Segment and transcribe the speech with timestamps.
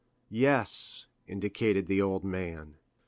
[0.31, 2.73] "Yes," indicated the old man.